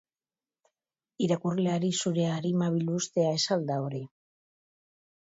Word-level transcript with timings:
Irakurleari 1.25 1.91
zure 2.05 2.25
arima 2.35 2.69
biluztea 2.77 3.35
ez 3.41 3.43
al 3.57 3.67
da 3.69 3.77
hori? 3.83 4.01